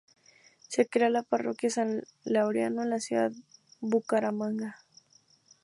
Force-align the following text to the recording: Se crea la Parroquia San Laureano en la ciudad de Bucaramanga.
Se 0.67 0.87
crea 0.87 1.11
la 1.11 1.21
Parroquia 1.21 1.69
San 1.69 2.01
Laureano 2.23 2.81
en 2.81 2.89
la 2.89 2.97
ciudad 2.99 3.29
de 3.29 3.43
Bucaramanga. 3.81 4.81